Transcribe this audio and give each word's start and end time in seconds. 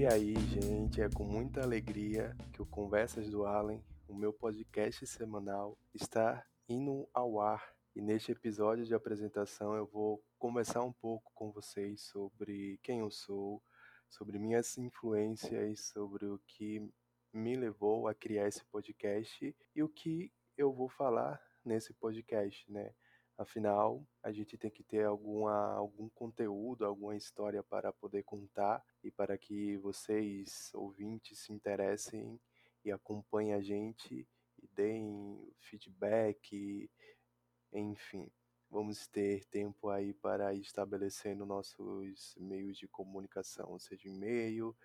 E 0.00 0.06
aí, 0.06 0.34
gente, 0.48 1.02
é 1.02 1.10
com 1.10 1.24
muita 1.24 1.60
alegria 1.60 2.34
que 2.54 2.62
o 2.62 2.64
Conversas 2.64 3.28
do 3.28 3.44
Allen, 3.44 3.84
o 4.08 4.14
meu 4.14 4.32
podcast 4.32 5.06
semanal, 5.06 5.76
está 5.92 6.42
indo 6.66 7.06
ao 7.12 7.38
ar. 7.38 7.62
E 7.94 8.00
neste 8.00 8.32
episódio 8.32 8.86
de 8.86 8.94
apresentação 8.94 9.74
eu 9.74 9.84
vou 9.86 10.24
conversar 10.38 10.82
um 10.82 10.90
pouco 10.90 11.30
com 11.34 11.52
vocês 11.52 12.00
sobre 12.00 12.80
quem 12.82 13.00
eu 13.00 13.10
sou, 13.10 13.62
sobre 14.08 14.38
minhas 14.38 14.78
influências, 14.78 15.88
sobre 15.88 16.24
o 16.24 16.40
que 16.46 16.90
me 17.30 17.54
levou 17.54 18.08
a 18.08 18.14
criar 18.14 18.48
esse 18.48 18.64
podcast 18.64 19.54
e 19.76 19.82
o 19.82 19.88
que 19.90 20.32
eu 20.56 20.72
vou 20.72 20.88
falar 20.88 21.38
nesse 21.62 21.92
podcast, 21.92 22.64
né? 22.72 22.94
Afinal, 23.40 24.06
a 24.22 24.30
gente 24.30 24.58
tem 24.58 24.70
que 24.70 24.82
ter 24.82 25.06
alguma, 25.06 25.72
algum 25.72 26.10
conteúdo, 26.10 26.84
alguma 26.84 27.16
história 27.16 27.62
para 27.62 27.90
poder 27.90 28.22
contar 28.22 28.84
e 29.02 29.10
para 29.10 29.38
que 29.38 29.78
vocês, 29.78 30.70
ouvintes, 30.74 31.38
se 31.38 31.50
interessem 31.50 32.38
e 32.84 32.92
acompanhem 32.92 33.54
a 33.54 33.60
gente 33.62 34.28
e 34.62 34.66
deem 34.66 35.50
feedback, 35.58 36.90
enfim. 37.72 38.30
Vamos 38.68 39.08
ter 39.08 39.46
tempo 39.46 39.88
aí 39.88 40.12
para 40.12 40.52
ir 40.52 40.60
estabelecendo 40.60 41.46
nossos 41.46 42.34
meios 42.36 42.76
de 42.76 42.86
comunicação, 42.88 43.78
seja 43.78 44.06
e-mail, 44.06 44.76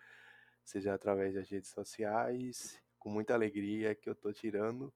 seja 0.64 0.94
através 0.94 1.34
das 1.34 1.50
redes 1.50 1.72
sociais, 1.72 2.82
com 2.98 3.10
muita 3.10 3.34
alegria 3.34 3.94
que 3.94 4.08
eu 4.08 4.14
estou 4.14 4.32
tirando 4.32 4.94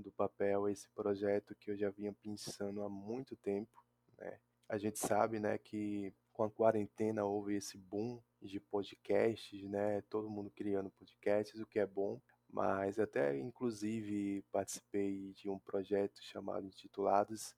do 0.00 0.12
papel 0.12 0.68
esse 0.68 0.88
projeto 0.90 1.54
que 1.54 1.70
eu 1.70 1.76
já 1.76 1.90
vinha 1.90 2.12
pensando 2.12 2.82
há 2.82 2.88
muito 2.88 3.36
tempo, 3.36 3.84
né? 4.18 4.38
A 4.68 4.78
gente 4.78 4.98
sabe, 4.98 5.38
né, 5.38 5.58
que 5.58 6.12
com 6.32 6.42
a 6.42 6.50
quarentena 6.50 7.24
houve 7.24 7.54
esse 7.54 7.78
boom 7.78 8.20
de 8.42 8.58
podcasts, 8.60 9.62
né? 9.68 10.02
Todo 10.02 10.28
mundo 10.28 10.50
criando 10.50 10.90
podcasts, 10.90 11.60
o 11.60 11.66
que 11.66 11.78
é 11.78 11.86
bom, 11.86 12.20
mas 12.48 12.98
até 12.98 13.38
inclusive 13.38 14.44
participei 14.52 15.32
de 15.34 15.48
um 15.48 15.58
projeto 15.58 16.22
chamado 16.22 16.66
Intitulados, 16.66 17.54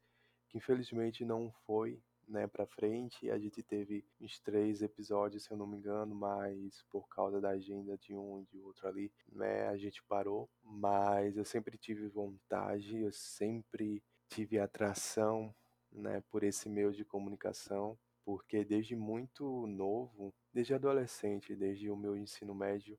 que 0.49 0.59
infelizmente 0.59 1.25
não 1.25 1.51
foi 1.67 2.01
né, 2.29 2.47
para 2.47 2.67
frente. 2.67 3.31
A 3.31 3.39
gente 3.39 3.63
teve 3.63 4.05
uns 4.21 4.39
três 4.39 4.83
episódios, 4.83 5.45
se 5.45 5.51
eu 5.51 5.57
não 5.57 5.67
me 5.67 5.77
engano, 5.77 6.15
mas 6.15 6.85
por 6.91 7.09
causa 7.09 7.41
da 7.41 7.51
agenda 7.51 7.97
de 7.97 8.15
um 8.15 8.41
e 8.41 8.45
de 8.45 8.61
outro 8.61 8.87
ali, 8.87 9.11
né, 9.33 9.67
a 9.69 9.77
gente 9.77 10.03
parou. 10.05 10.49
Mas 10.63 11.37
eu 11.37 11.45
sempre 11.45 11.79
tive 11.79 12.07
vontade, 12.09 12.99
eu 12.99 13.13
sempre 13.13 14.03
tive 14.29 14.59
atração, 14.59 15.55
né, 15.91 16.23
por 16.31 16.43
esse 16.43 16.69
meio 16.69 16.93
de 16.93 17.05
comunicação, 17.05 17.99
porque 18.25 18.65
desde 18.65 18.95
muito 18.95 19.67
novo, 19.67 20.35
desde 20.53 20.75
adolescente, 20.75 21.57
desde 21.57 21.91
o 21.91 21.97
meu 21.97 22.17
ensino 22.17 22.55
médio, 22.55 22.99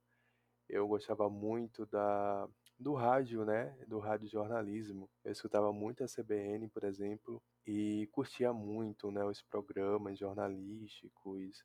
eu 0.70 0.88
gostava 0.88 1.30
muito 1.30 1.86
da 1.86 2.48
do 2.80 2.94
rádio, 2.94 3.44
né? 3.44 3.75
Do 3.88 4.00
rádio 4.00 4.30
jornalismo. 4.30 5.09
Eu 5.25 5.34
escutava 5.34 5.73
muito 5.73 6.03
a 6.03 6.08
CBN, 6.08 6.70
por 6.70 6.86
exemplo, 6.86 7.42
e 7.67 8.08
curtia 8.14 8.53
muito, 8.53 9.12
né, 9.12 9.23
os 9.25 9.42
programas 9.42 10.17
jornalísticos, 10.17 11.64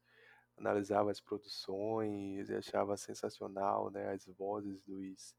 analisava 0.56 1.10
as 1.10 1.20
produções 1.20 2.50
e 2.50 2.54
achava 2.54 2.96
sensacional, 2.96 3.90
né, 3.90 4.10
as 4.10 4.26
vozes 4.26 4.82
dos 4.82 5.36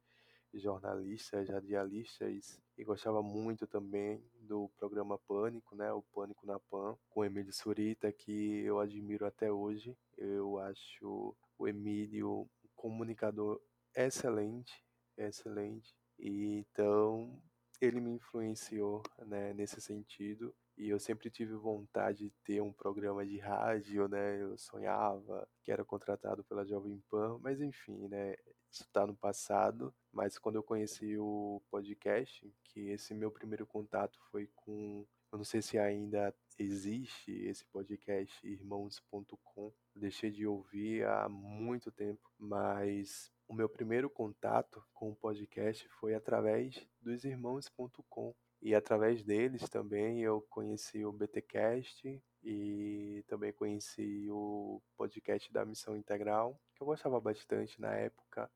jornalistas, 0.53 1.49
radialistas 1.49 2.61
e 2.77 2.83
gostava 2.83 3.21
muito 3.21 3.67
também 3.67 4.23
do 4.41 4.69
programa 4.77 5.17
Pânico, 5.17 5.75
né, 5.75 5.91
o 5.91 6.01
Pânico 6.01 6.45
na 6.45 6.59
Pan, 6.59 6.97
com 7.09 7.25
Emílio 7.25 7.53
Surita, 7.53 8.11
que 8.11 8.61
eu 8.63 8.79
admiro 8.79 9.25
até 9.25 9.51
hoje. 9.51 9.97
Eu 10.17 10.57
acho 10.59 11.35
o 11.57 11.67
Emílio 11.67 12.49
comunicador 12.85 13.59
excelente, 13.95 14.85
excelente. 15.17 15.95
E 16.19 16.53
então 16.59 17.41
ele 17.81 17.99
me 17.99 18.11
influenciou, 18.11 19.01
né, 19.25 19.53
nesse 19.53 19.81
sentido. 19.81 20.53
E 20.77 20.89
eu 20.89 20.99
sempre 20.99 21.31
tive 21.31 21.55
vontade 21.55 22.25
de 22.25 22.29
ter 22.43 22.61
um 22.61 22.71
programa 22.71 23.25
de 23.25 23.39
rádio, 23.39 24.07
né? 24.07 24.39
Eu 24.39 24.55
sonhava 24.57 25.47
que 25.63 25.71
era 25.71 25.83
contratado 25.83 26.43
pela 26.43 26.65
Jovem 26.65 27.01
Pan, 27.09 27.39
mas 27.41 27.59
enfim, 27.59 28.07
né? 28.07 28.35
Isso 28.71 28.83
está 28.83 29.07
no 29.07 29.15
passado. 29.15 29.93
Mas 30.11 30.37
quando 30.37 30.57
eu 30.57 30.63
conheci 30.63 31.17
o 31.17 31.61
podcast, 31.71 32.53
que 32.65 32.89
esse 32.89 33.15
meu 33.15 33.31
primeiro 33.31 33.65
contato 33.65 34.19
foi 34.29 34.47
com 34.53 35.07
eu 35.35 35.37
não 35.37 35.43
sei 35.43 35.61
se 35.61 35.77
ainda 35.77 36.33
existe 36.57 37.29
esse 37.29 37.65
podcast 37.65 38.47
irmãos.com. 38.47 39.73
Deixei 39.93 40.31
de 40.31 40.47
ouvir 40.47 41.05
há 41.05 41.27
muito 41.27 41.91
tempo, 41.91 42.31
mas 42.39 43.29
o 43.45 43.53
meu 43.53 43.67
primeiro 43.67 44.09
contato 44.09 44.81
com 44.93 45.11
o 45.11 45.15
podcast 45.15 45.85
foi 45.99 46.15
através 46.15 46.87
dos 47.01 47.25
irmãos.com. 47.25 48.33
E 48.61 48.73
através 48.73 49.25
deles 49.25 49.67
também 49.67 50.21
eu 50.21 50.39
conheci 50.49 51.03
o 51.03 51.11
BTcast 51.11 52.23
e 52.41 53.21
também 53.27 53.51
conheci 53.51 54.29
o 54.31 54.81
podcast 54.95 55.51
da 55.51 55.65
Missão 55.65 55.97
Integral, 55.97 56.57
que 56.73 56.81
eu 56.81 56.87
gostava 56.87 57.19
bastante 57.19 57.79
na 57.81 57.93
época, 57.93 58.49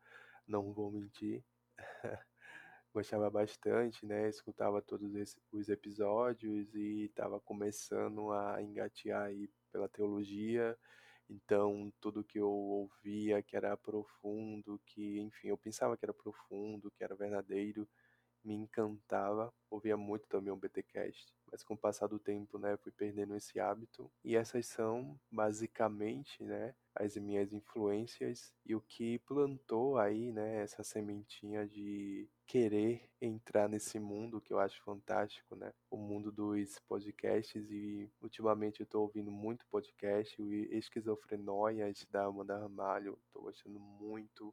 não 0.47 0.71
vou 0.71 0.89
mentir. 0.89 1.43
gostava 2.93 3.29
bastante, 3.29 4.05
né? 4.05 4.29
Escutava 4.29 4.81
todos 4.81 5.11
os 5.51 5.69
episódios 5.69 6.73
e 6.75 7.05
estava 7.05 7.39
começando 7.39 8.31
a 8.31 8.61
engatear 8.61 9.23
aí 9.23 9.49
pela 9.71 9.87
teologia 9.87 10.77
então, 11.29 11.93
tudo 12.01 12.23
que 12.23 12.39
eu 12.39 12.49
ouvia 12.49 13.43
que 13.43 13.55
era 13.55 13.77
profundo, 13.77 14.81
que, 14.83 15.19
enfim, 15.19 15.49
eu 15.49 15.57
pensava 15.57 15.95
que 15.95 16.03
era 16.03 16.13
profundo, 16.13 16.89
que 16.89 17.03
era 17.03 17.15
verdadeiro, 17.15 17.87
me 18.43 18.53
encantava. 18.53 19.53
Ouvia 19.69 19.95
muito 19.95 20.27
também 20.27 20.51
o 20.51 20.55
BTcast, 20.55 21.33
mas 21.51 21.63
com 21.63 21.73
o 21.75 21.77
passar 21.77 22.07
do 22.07 22.19
tempo, 22.19 22.57
né, 22.57 22.75
fui 22.77 22.91
perdendo 22.91 23.35
esse 23.35 23.59
hábito. 23.59 24.11
E 24.23 24.35
essas 24.35 24.65
são 24.65 25.19
basicamente, 25.31 26.43
né, 26.43 26.73
as 26.95 27.15
minhas 27.15 27.53
influências 27.53 28.53
e 28.65 28.75
o 28.75 28.81
que 28.81 29.19
plantou 29.19 29.97
aí, 29.97 30.31
né, 30.31 30.61
essa 30.63 30.83
sementinha 30.83 31.67
de 31.67 32.27
querer 32.47 33.07
entrar 33.21 33.69
nesse 33.69 33.99
mundo 33.99 34.41
que 34.41 34.51
eu 34.51 34.59
acho 34.59 34.81
fantástico, 34.83 35.55
né? 35.55 35.71
O 35.91 35.97
mundo 35.97 36.31
dos 36.31 36.79
podcasts 36.87 37.69
e 37.69 38.09
ultimamente 38.19 38.79
eu 38.79 38.87
tô 38.87 39.01
ouvindo 39.01 39.29
muito 39.29 39.67
podcast, 39.69 40.41
o 40.41 40.51
Esquizofrenóias 40.73 42.07
da 42.09 42.25
Amanda 42.25 42.57
Ramalho, 42.57 43.19
tô 43.31 43.41
gostando 43.41 43.79
muito 43.79 44.51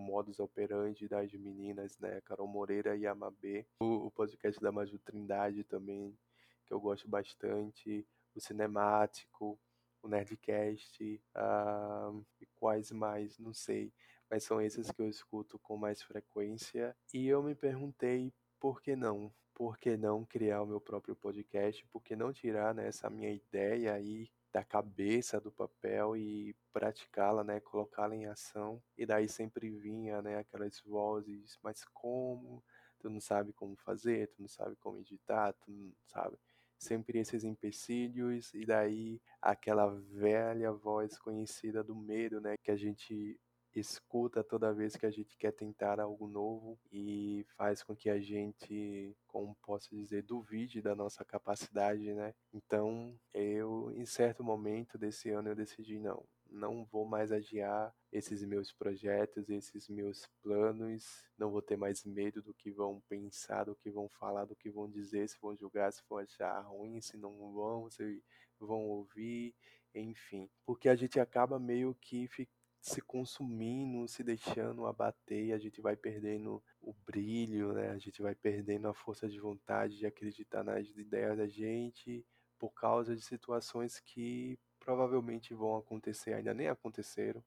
modus 0.00 0.38
operandi 0.38 1.08
das 1.08 1.32
meninas, 1.32 1.98
né? 1.98 2.20
Carol 2.22 2.46
Moreira 2.46 2.96
e 2.96 3.06
Amabê. 3.06 3.66
O, 3.80 4.06
o 4.06 4.10
podcast 4.10 4.60
da 4.60 4.70
Maju 4.70 4.98
Trindade 4.98 5.64
também, 5.64 6.16
que 6.64 6.72
eu 6.72 6.80
gosto 6.80 7.08
bastante. 7.08 8.06
O 8.34 8.40
Cinemático, 8.40 9.58
o 10.02 10.08
Nerdcast, 10.08 11.20
uh, 11.34 12.24
e 12.40 12.46
quais 12.54 12.92
mais, 12.92 13.38
não 13.38 13.54
sei. 13.54 13.92
Mas 14.30 14.44
são 14.44 14.60
esses 14.60 14.90
que 14.90 15.00
eu 15.00 15.08
escuto 15.08 15.58
com 15.58 15.76
mais 15.76 16.02
frequência. 16.02 16.96
E 17.14 17.26
eu 17.26 17.42
me 17.42 17.54
perguntei 17.54 18.32
por 18.60 18.82
que 18.82 18.94
não? 18.96 19.32
Por 19.54 19.78
que 19.78 19.96
não 19.96 20.24
criar 20.24 20.62
o 20.62 20.66
meu 20.66 20.80
próprio 20.80 21.16
podcast? 21.16 21.84
Por 21.86 22.02
que 22.02 22.14
não 22.14 22.32
tirar 22.32 22.74
né, 22.74 22.88
essa 22.88 23.08
minha 23.08 23.30
ideia 23.30 23.94
aí 23.94 24.28
da 24.52 24.64
cabeça 24.64 25.40
do 25.40 25.50
papel 25.50 26.16
e 26.16 26.54
praticá-la, 26.72 27.44
né, 27.44 27.60
colocá-la 27.60 28.16
em 28.16 28.26
ação. 28.26 28.82
E 28.96 29.04
daí 29.04 29.28
sempre 29.28 29.70
vinha, 29.70 30.22
né, 30.22 30.38
aquelas 30.38 30.80
vozes, 30.80 31.58
mas 31.62 31.84
como? 31.92 32.62
Tu 32.98 33.10
não 33.10 33.20
sabe 33.20 33.52
como 33.52 33.76
fazer, 33.76 34.28
tu 34.28 34.40
não 34.40 34.48
sabe 34.48 34.76
como 34.76 34.98
editar, 34.98 35.52
tu 35.52 35.70
não 35.70 35.92
sabe. 36.06 36.38
Sempre 36.78 37.18
esses 37.18 37.44
empecilhos 37.44 38.52
e 38.54 38.66
daí 38.66 39.20
aquela 39.40 39.88
velha 39.88 40.72
voz 40.72 41.18
conhecida 41.18 41.82
do 41.82 41.94
medo, 41.94 42.40
né, 42.40 42.56
que 42.62 42.70
a 42.70 42.76
gente 42.76 43.38
escuta 43.80 44.42
toda 44.42 44.72
vez 44.72 44.96
que 44.96 45.06
a 45.06 45.10
gente 45.10 45.36
quer 45.36 45.52
tentar 45.52 46.00
algo 46.00 46.26
novo 46.26 46.78
e 46.90 47.44
faz 47.56 47.82
com 47.82 47.94
que 47.94 48.08
a 48.08 48.18
gente, 48.18 49.14
como 49.26 49.54
posso 49.56 49.94
dizer, 49.94 50.22
duvide 50.22 50.80
da 50.80 50.94
nossa 50.94 51.24
capacidade, 51.24 52.14
né? 52.14 52.34
Então, 52.52 53.14
eu, 53.34 53.85
em 54.06 54.08
certo 54.08 54.44
momento 54.44 54.96
desse 54.96 55.30
ano, 55.30 55.48
eu 55.48 55.56
decidi 55.56 55.98
não, 55.98 56.24
não 56.48 56.84
vou 56.84 57.04
mais 57.04 57.32
adiar 57.32 57.92
esses 58.12 58.44
meus 58.44 58.72
projetos, 58.72 59.48
esses 59.48 59.88
meus 59.88 60.28
planos, 60.40 61.24
não 61.36 61.50
vou 61.50 61.60
ter 61.60 61.76
mais 61.76 62.04
medo 62.04 62.40
do 62.40 62.54
que 62.54 62.70
vão 62.70 63.02
pensar, 63.08 63.64
do 63.64 63.74
que 63.74 63.90
vão 63.90 64.08
falar, 64.08 64.44
do 64.44 64.54
que 64.54 64.70
vão 64.70 64.88
dizer, 64.88 65.28
se 65.28 65.36
vão 65.40 65.56
julgar, 65.56 65.92
se 65.92 66.04
vão 66.08 66.18
achar 66.18 66.60
ruim, 66.60 67.00
se 67.00 67.16
não 67.16 67.52
vão, 67.52 67.90
se 67.90 68.22
vão 68.60 68.84
ouvir, 68.84 69.52
enfim, 69.92 70.48
porque 70.64 70.88
a 70.88 70.94
gente 70.94 71.18
acaba 71.18 71.58
meio 71.58 71.92
que 72.00 72.28
se 72.80 73.00
consumindo, 73.00 74.06
se 74.06 74.22
deixando 74.22 74.86
abater, 74.86 75.52
a 75.52 75.58
gente 75.58 75.80
vai 75.80 75.96
perdendo 75.96 76.62
o 76.80 76.92
brilho, 76.92 77.72
né? 77.72 77.90
A 77.90 77.98
gente 77.98 78.22
vai 78.22 78.36
perdendo 78.36 78.86
a 78.86 78.94
força 78.94 79.28
de 79.28 79.40
vontade 79.40 79.98
de 79.98 80.06
acreditar 80.06 80.62
nas 80.62 80.86
ideias 80.96 81.36
da 81.36 81.48
gente 81.48 82.24
por 82.58 82.70
causa 82.72 83.14
de 83.14 83.22
situações 83.22 84.00
que 84.00 84.58
provavelmente 84.78 85.54
vão 85.54 85.76
acontecer, 85.76 86.32
ainda 86.32 86.54
nem 86.54 86.68
aconteceram 86.68 87.42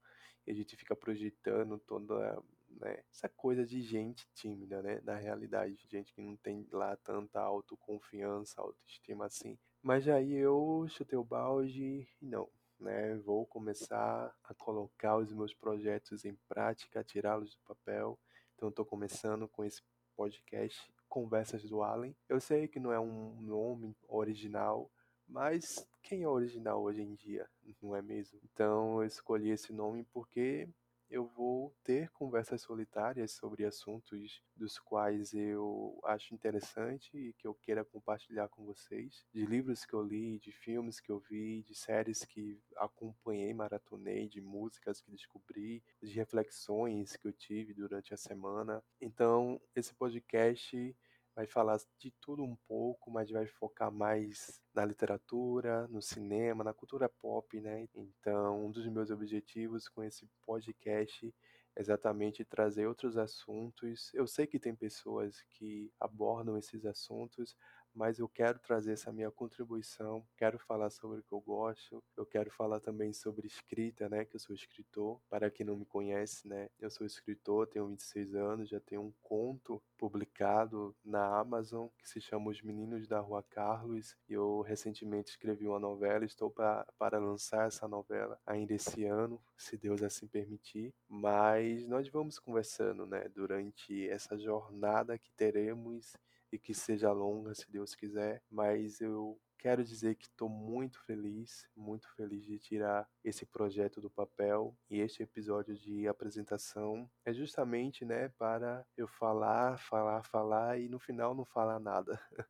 e 0.45 0.51
a 0.51 0.53
gente 0.53 0.75
fica 0.75 0.95
projetando 0.95 1.77
toda 1.79 2.41
né, 2.69 3.03
essa 3.11 3.29
coisa 3.29 3.65
de 3.65 3.81
gente 3.81 4.27
tímida, 4.33 4.81
né, 4.81 4.99
na 5.03 5.15
realidade, 5.15 5.77
gente 5.87 6.13
que 6.13 6.21
não 6.21 6.35
tem 6.37 6.67
lá 6.71 6.95
tanta 6.97 7.39
autoconfiança, 7.39 8.61
autoestima 8.61 9.25
assim. 9.25 9.57
Mas 9.81 10.07
aí 10.07 10.33
eu 10.33 10.85
chutei 10.89 11.17
o 11.17 11.23
balde 11.23 12.07
e 12.21 12.25
não, 12.25 12.49
né, 12.79 13.15
vou 13.17 13.45
começar 13.45 14.35
a 14.43 14.53
colocar 14.55 15.17
os 15.17 15.31
meus 15.31 15.53
projetos 15.53 16.25
em 16.25 16.35
prática, 16.47 17.03
tirá-los 17.03 17.55
do 17.55 17.61
papel. 17.67 18.19
Então 18.55 18.69
estou 18.69 18.85
começando 18.85 19.47
com 19.47 19.63
esse 19.63 19.81
podcast 20.15 20.91
Conversas 21.07 21.63
do 21.63 21.81
Allen. 21.81 22.15
Eu 22.27 22.39
sei 22.39 22.67
que 22.67 22.79
não 22.79 22.91
é 22.91 22.99
um 22.99 23.39
nome 23.41 23.95
original, 24.07 24.91
mas 25.29 25.87
quem 26.01 26.23
é 26.23 26.27
original 26.27 26.81
hoje 26.81 27.01
em 27.01 27.15
dia, 27.15 27.47
não 27.81 27.95
é 27.95 28.01
mesmo? 28.01 28.39
Então 28.43 29.01
eu 29.01 29.07
escolhi 29.07 29.51
esse 29.51 29.71
nome 29.71 30.03
porque 30.11 30.67
eu 31.09 31.25
vou 31.25 31.75
ter 31.83 32.09
conversas 32.11 32.61
solitárias 32.61 33.31
sobre 33.31 33.65
assuntos 33.65 34.43
dos 34.55 34.77
quais 34.77 35.33
eu 35.33 35.99
acho 36.03 36.35
interessante 36.35 37.09
e 37.17 37.33
que 37.33 37.47
eu 37.47 37.55
queira 37.55 37.83
compartilhar 37.83 38.47
com 38.47 38.63
vocês, 38.63 39.25
de 39.33 39.43
livros 39.43 39.85
que 39.85 39.93
eu 39.93 40.03
li, 40.03 40.37
de 40.37 40.51
filmes 40.51 40.99
que 40.99 41.11
eu 41.11 41.19
vi, 41.19 41.63
de 41.63 41.73
séries 41.73 42.23
que 42.23 42.61
acompanhei, 42.77 43.53
maratonei, 43.53 44.27
de 44.27 44.39
músicas 44.39 45.01
que 45.01 45.09
descobri, 45.09 45.83
de 46.01 46.13
reflexões 46.13 47.15
que 47.15 47.27
eu 47.27 47.33
tive 47.33 47.73
durante 47.73 48.13
a 48.13 48.17
semana. 48.17 48.83
Então, 49.01 49.59
esse 49.75 49.95
podcast 49.95 50.95
vai 51.35 51.47
falar 51.47 51.77
de 51.97 52.11
tudo 52.21 52.43
um 52.43 52.55
pouco, 52.67 53.09
mas 53.11 53.29
vai 53.29 53.47
focar 53.47 53.91
mais 53.91 54.61
na 54.73 54.85
literatura, 54.85 55.87
no 55.87 56.01
cinema, 56.01 56.63
na 56.63 56.73
cultura 56.73 57.07
pop, 57.07 57.59
né? 57.59 57.87
Então, 57.95 58.65
um 58.65 58.71
dos 58.71 58.87
meus 58.87 59.09
objetivos 59.09 59.87
com 59.87 60.03
esse 60.03 60.27
podcast 60.45 61.33
é 61.75 61.81
exatamente 61.81 62.43
trazer 62.43 62.87
outros 62.87 63.17
assuntos. 63.17 64.13
Eu 64.13 64.27
sei 64.27 64.45
que 64.45 64.59
tem 64.59 64.75
pessoas 64.75 65.41
que 65.51 65.91
abordam 65.99 66.57
esses 66.57 66.85
assuntos, 66.85 67.55
mas 67.99 68.17
eu 68.17 68.29
quero 68.29 68.57
trazer 68.59 68.93
essa 68.93 69.11
minha 69.11 69.29
contribuição, 69.29 70.25
quero 70.37 70.57
falar 70.57 70.89
sobre 70.89 71.19
o 71.19 71.21
que 71.21 71.33
eu 71.33 71.41
gosto, 71.41 72.01
eu 72.15 72.25
quero 72.25 72.49
falar 72.49 72.79
também 72.79 73.11
sobre 73.11 73.45
escrita, 73.45 74.07
né, 74.07 74.23
que 74.23 74.37
eu 74.37 74.39
sou 74.39 74.55
escritor, 74.55 75.19
para 75.29 75.51
quem 75.51 75.65
não 75.65 75.75
me 75.75 75.85
conhece, 75.85 76.47
né, 76.47 76.69
eu 76.79 76.89
sou 76.89 77.05
escritor, 77.05 77.67
tenho 77.67 77.87
26 77.87 78.35
anos, 78.35 78.69
já 78.69 78.79
tenho 78.79 79.01
um 79.01 79.13
conto 79.21 79.81
publicado 79.97 80.95
na 81.03 81.39
Amazon 81.39 81.89
que 81.97 82.07
se 82.07 82.21
chama 82.21 82.51
Os 82.51 82.61
Meninos 82.61 83.05
da 83.05 83.19
Rua 83.19 83.43
Carlos, 83.43 84.15
e 84.29 84.33
eu 84.33 84.61
recentemente 84.61 85.31
escrevi 85.31 85.67
uma 85.67 85.77
novela, 85.77 86.23
estou 86.23 86.49
para 86.49 87.17
lançar 87.17 87.67
essa 87.67 87.85
novela 87.85 88.39
ainda 88.45 88.73
esse 88.73 89.03
ano, 89.03 89.41
se 89.57 89.75
Deus 89.75 90.01
assim 90.01 90.25
permitir, 90.25 90.93
mas 91.05 91.85
nós 91.85 92.07
vamos 92.07 92.39
conversando, 92.39 93.05
né, 93.05 93.27
durante 93.27 94.07
essa 94.07 94.37
jornada 94.37 95.17
que 95.17 95.33
teremos 95.33 96.15
e 96.51 96.57
que 96.57 96.73
seja 96.73 97.11
longa, 97.11 97.53
se 97.53 97.69
Deus 97.71 97.95
quiser, 97.95 98.41
mas 98.49 99.01
eu 99.01 99.39
quero 99.57 99.83
dizer 99.83 100.15
que 100.15 100.25
estou 100.25 100.47
muito 100.47 100.99
feliz, 101.01 101.67
muito 101.75 102.09
feliz 102.15 102.45
de 102.45 102.57
tirar 102.57 103.07
esse 103.23 103.45
projeto 103.45 103.99
do 103.99 104.09
papel 104.09 104.75
e 104.89 104.99
este 104.99 105.21
episódio 105.21 105.75
de 105.75 106.07
apresentação 106.07 107.09
é 107.25 107.33
justamente, 107.33 108.05
né, 108.05 108.29
para 108.29 108.85
eu 108.95 109.07
falar, 109.07 109.77
falar, 109.77 110.23
falar 110.23 110.79
e 110.79 110.87
no 110.87 110.99
final 110.99 111.35
não 111.35 111.45
falar 111.45 111.79
nada. 111.79 112.19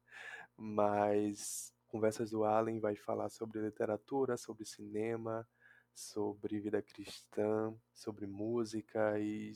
mas 0.55 1.73
Conversas 1.89 2.29
do 2.29 2.43
Allen 2.43 2.79
vai 2.79 2.95
falar 2.95 3.29
sobre 3.29 3.59
literatura, 3.59 4.37
sobre 4.37 4.63
cinema, 4.63 5.47
sobre 5.91 6.59
vida 6.59 6.83
cristã, 6.83 7.75
sobre 7.91 8.27
música 8.27 9.19
e 9.19 9.53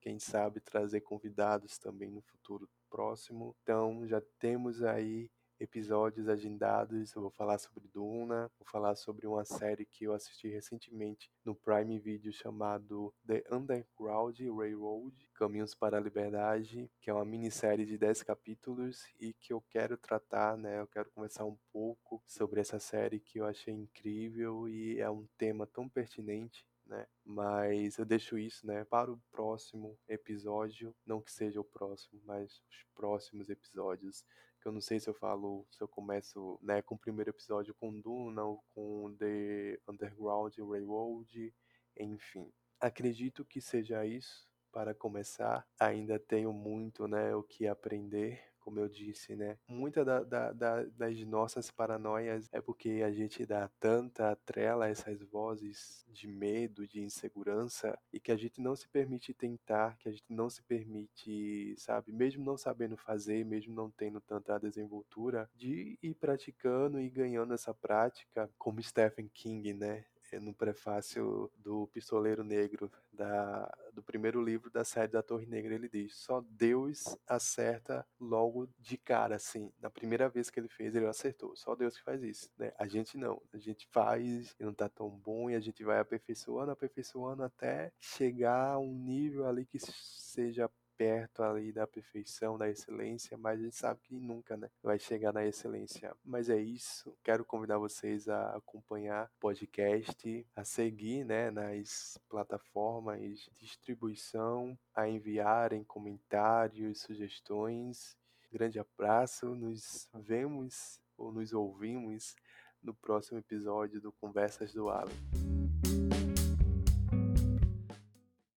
quem 0.00 0.18
sabe 0.18 0.58
trazer 0.58 1.02
convidados 1.02 1.76
também 1.76 2.10
no 2.10 2.22
futuro 2.22 2.66
próximo. 2.94 3.56
Então 3.64 4.06
já 4.06 4.20
temos 4.38 4.80
aí 4.84 5.28
episódios 5.58 6.28
agendados. 6.28 7.12
Eu 7.12 7.22
vou 7.22 7.30
falar 7.30 7.58
sobre 7.58 7.88
Duna, 7.88 8.48
vou 8.56 8.68
falar 8.70 8.94
sobre 8.94 9.26
uma 9.26 9.44
série 9.44 9.84
que 9.84 10.04
eu 10.04 10.12
assisti 10.12 10.48
recentemente 10.48 11.28
no 11.44 11.56
Prime 11.56 11.98
Video 11.98 12.32
chamado 12.32 13.12
The 13.26 13.42
Underground 13.50 14.38
Railroad 14.38 15.28
Caminhos 15.34 15.74
para 15.74 15.96
a 15.96 16.00
Liberdade, 16.00 16.88
que 17.00 17.10
é 17.10 17.12
uma 17.12 17.24
minissérie 17.24 17.84
de 17.84 17.98
10 17.98 18.22
capítulos 18.22 19.04
e 19.18 19.32
que 19.34 19.52
eu 19.52 19.60
quero 19.70 19.96
tratar, 19.96 20.56
né? 20.56 20.80
Eu 20.80 20.86
quero 20.86 21.10
conversar 21.10 21.44
um 21.44 21.56
pouco 21.72 22.22
sobre 22.24 22.60
essa 22.60 22.78
série 22.78 23.18
que 23.18 23.40
eu 23.40 23.46
achei 23.46 23.74
incrível 23.74 24.68
e 24.68 25.00
é 25.00 25.10
um 25.10 25.26
tema 25.36 25.66
tão 25.66 25.88
pertinente 25.88 26.64
né? 26.86 27.06
Mas 27.24 27.98
eu 27.98 28.04
deixo 28.04 28.38
isso, 28.38 28.66
né, 28.66 28.84
para 28.84 29.10
o 29.10 29.20
próximo 29.30 29.98
episódio, 30.08 30.94
não 31.06 31.20
que 31.20 31.32
seja 31.32 31.60
o 31.60 31.64
próximo, 31.64 32.20
mas 32.24 32.62
os 32.70 32.84
próximos 32.94 33.48
episódios. 33.48 34.24
Que 34.60 34.68
eu 34.68 34.72
não 34.72 34.80
sei 34.80 34.98
se 34.98 35.08
eu 35.08 35.14
falo, 35.14 35.66
se 35.70 35.82
eu 35.82 35.88
começo, 35.88 36.58
né, 36.62 36.80
com 36.82 36.94
o 36.94 36.98
primeiro 36.98 37.30
episódio 37.30 37.74
com 37.74 38.00
Duna 38.00 38.44
ou 38.44 38.64
com 38.74 39.14
The 39.18 39.78
Underground 39.88 40.56
Railroad, 40.58 41.54
enfim. 41.98 42.50
Acredito 42.80 43.44
que 43.44 43.60
seja 43.60 44.04
isso 44.06 44.48
para 44.72 44.94
começar. 44.94 45.66
Ainda 45.78 46.18
tenho 46.18 46.52
muito, 46.52 47.06
né, 47.06 47.34
o 47.34 47.42
que 47.42 47.66
aprender 47.66 48.53
como 48.64 48.80
eu 48.80 48.88
disse, 48.88 49.36
né? 49.36 49.58
Muita 49.68 50.04
da, 50.04 50.22
da, 50.22 50.52
da, 50.52 50.82
das 50.84 51.20
nossas 51.26 51.70
paranoias 51.70 52.48
é 52.50 52.60
porque 52.60 53.02
a 53.04 53.12
gente 53.12 53.44
dá 53.44 53.68
tanta 53.78 54.34
trela 54.46 54.86
a 54.86 54.88
essas 54.88 55.20
vozes 55.20 56.06
de 56.08 56.26
medo, 56.26 56.88
de 56.88 57.02
insegurança, 57.02 57.98
e 58.10 58.18
que 58.18 58.32
a 58.32 58.36
gente 58.36 58.60
não 58.60 58.74
se 58.74 58.88
permite 58.88 59.34
tentar, 59.34 59.98
que 59.98 60.08
a 60.08 60.12
gente 60.12 60.24
não 60.30 60.48
se 60.48 60.62
permite, 60.62 61.74
sabe, 61.76 62.10
mesmo 62.10 62.42
não 62.42 62.56
sabendo 62.56 62.96
fazer, 62.96 63.44
mesmo 63.44 63.74
não 63.74 63.90
tendo 63.90 64.20
tanta 64.20 64.58
desenvoltura, 64.58 65.48
de 65.54 65.98
ir 66.02 66.14
praticando 66.14 66.98
e 66.98 67.10
ganhando 67.10 67.52
essa 67.52 67.74
prática, 67.74 68.50
como 68.56 68.82
Stephen 68.82 69.28
King, 69.28 69.74
né? 69.74 70.04
No 70.40 70.54
prefácio 70.54 71.50
do 71.56 71.86
Pistoleiro 71.88 72.44
Negro, 72.44 72.90
da, 73.12 73.72
do 73.92 74.02
primeiro 74.02 74.42
livro 74.42 74.70
da 74.70 74.84
série 74.84 75.12
da 75.12 75.22
Torre 75.22 75.46
Negra, 75.46 75.74
ele 75.74 75.88
diz: 75.88 76.16
só 76.16 76.42
Deus 76.48 77.16
acerta 77.26 78.06
logo 78.18 78.68
de 78.78 78.96
cara, 78.96 79.36
assim. 79.36 79.72
Na 79.80 79.90
primeira 79.90 80.28
vez 80.28 80.50
que 80.50 80.58
ele 80.58 80.68
fez, 80.68 80.94
ele 80.94 81.06
acertou. 81.06 81.54
Só 81.56 81.74
Deus 81.74 81.96
que 81.96 82.04
faz 82.04 82.22
isso, 82.22 82.50
né? 82.58 82.72
A 82.78 82.86
gente 82.86 83.16
não. 83.16 83.40
A 83.52 83.58
gente 83.58 83.86
faz 83.90 84.54
e 84.58 84.64
não 84.64 84.74
tá 84.74 84.88
tão 84.88 85.10
bom 85.10 85.50
e 85.50 85.54
a 85.54 85.60
gente 85.60 85.84
vai 85.84 85.98
aperfeiçoando, 85.98 86.70
aperfeiçoando 86.72 87.42
até 87.42 87.92
chegar 88.00 88.72
a 88.72 88.78
um 88.78 88.94
nível 88.94 89.46
ali 89.46 89.64
que 89.64 89.78
seja 89.78 90.70
perto 90.96 91.42
ali 91.42 91.72
da 91.72 91.86
perfeição, 91.86 92.58
da 92.58 92.68
excelência, 92.68 93.36
mas 93.36 93.60
a 93.60 93.62
gente 93.64 93.76
sabe 93.76 94.00
que 94.02 94.14
nunca, 94.14 94.56
né, 94.56 94.70
vai 94.82 94.98
chegar 94.98 95.32
na 95.32 95.44
excelência. 95.44 96.14
Mas 96.24 96.48
é 96.48 96.58
isso. 96.58 97.16
Quero 97.22 97.44
convidar 97.44 97.78
vocês 97.78 98.28
a 98.28 98.56
acompanhar 98.56 99.26
o 99.26 99.40
podcast, 99.40 100.46
a 100.54 100.64
seguir, 100.64 101.24
né, 101.24 101.50
nas 101.50 102.18
plataformas 102.28 103.20
de 103.20 103.50
distribuição, 103.60 104.78
a 104.94 105.08
enviarem 105.08 105.84
comentários, 105.84 107.00
sugestões. 107.00 108.16
Grande 108.52 108.78
abraço, 108.78 109.54
nos 109.54 110.08
vemos 110.14 111.00
ou 111.16 111.32
nos 111.32 111.52
ouvimos 111.52 112.36
no 112.82 112.94
próximo 112.94 113.38
episódio 113.38 114.00
do 114.00 114.12
Conversas 114.12 114.72
do 114.72 114.88
Alan. 114.90 115.43